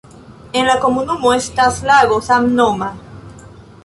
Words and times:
En 0.59 0.69
la 0.69 0.77
komunumo 0.85 1.33
estas 1.41 1.77
lago 1.89 2.17
samnoma. 2.31 2.89